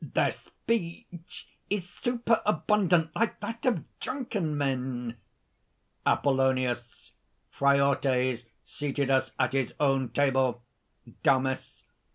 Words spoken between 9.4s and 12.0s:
his own table." DAMIS.